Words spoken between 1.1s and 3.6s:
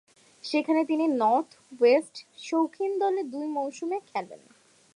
north west শৌখিন দলে দুই